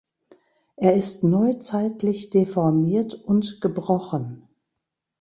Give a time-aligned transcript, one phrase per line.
[0.77, 4.47] Er ist neuzeitlich deformiert und gebrochen.